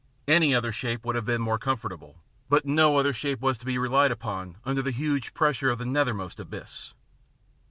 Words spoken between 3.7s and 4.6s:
relied upon